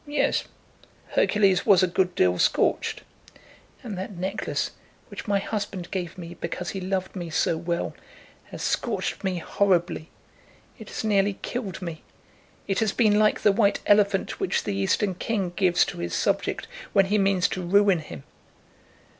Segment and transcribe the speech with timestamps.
[0.07, 0.45] Yes;
[1.09, 3.03] Hercules was a good deal scorched."
[3.83, 4.71] "And that necklace,
[5.09, 7.93] which my husband gave me because he loved me so well,
[8.45, 10.09] has scorched me horribly.
[10.79, 12.01] It has nearly killed me.
[12.67, 16.67] It has been like the white elephant which the Eastern king gives to his subject
[16.93, 18.23] when he means to ruin him.